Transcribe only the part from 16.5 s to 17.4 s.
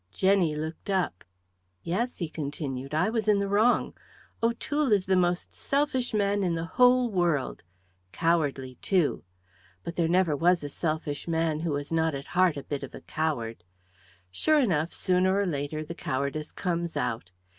comes out.